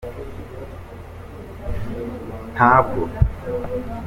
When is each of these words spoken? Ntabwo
Ntabwo 2.53 3.03